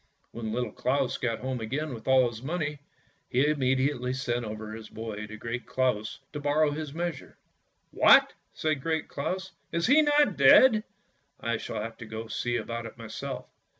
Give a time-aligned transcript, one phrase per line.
[0.31, 2.79] When Little Claus got home again with all his money,
[3.29, 7.37] he immediately sent over his boy to Great Claus to borrow his measure."
[7.91, 10.85] What!" said Great Claus," is he not dead?
[11.39, 13.45] I shall have to go and see about it myself!